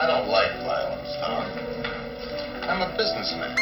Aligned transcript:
I 0.00 0.06
don't 0.06 0.28
like 0.28 0.52
violence, 0.62 1.10
Tom. 1.18 1.42
I'm 2.70 2.82
a 2.82 2.96
businessman. 2.96 3.56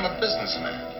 I'm 0.00 0.06
a 0.06 0.18
businessman. 0.18 0.99